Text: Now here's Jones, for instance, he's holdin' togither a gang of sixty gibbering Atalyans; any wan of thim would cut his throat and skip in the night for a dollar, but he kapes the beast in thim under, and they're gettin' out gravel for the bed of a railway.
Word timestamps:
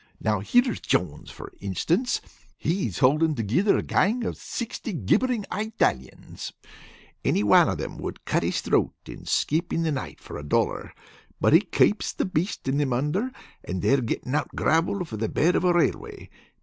Now 0.19 0.39
here's 0.39 0.79
Jones, 0.79 1.29
for 1.29 1.53
instance, 1.59 2.21
he's 2.57 2.97
holdin' 2.97 3.35
togither 3.35 3.77
a 3.77 3.83
gang 3.83 4.23
of 4.23 4.35
sixty 4.35 4.93
gibbering 4.93 5.45
Atalyans; 5.51 6.53
any 7.23 7.43
wan 7.43 7.69
of 7.69 7.77
thim 7.77 7.99
would 7.99 8.25
cut 8.25 8.41
his 8.41 8.61
throat 8.61 8.95
and 9.05 9.27
skip 9.29 9.71
in 9.71 9.83
the 9.83 9.91
night 9.91 10.19
for 10.19 10.39
a 10.39 10.43
dollar, 10.43 10.91
but 11.39 11.53
he 11.53 11.59
kapes 11.61 12.13
the 12.13 12.25
beast 12.25 12.67
in 12.67 12.79
thim 12.79 12.91
under, 12.93 13.31
and 13.63 13.83
they're 13.83 14.01
gettin' 14.01 14.33
out 14.33 14.49
gravel 14.55 15.05
for 15.05 15.17
the 15.17 15.29
bed 15.29 15.55
of 15.55 15.63
a 15.63 15.71
railway. 15.71 16.31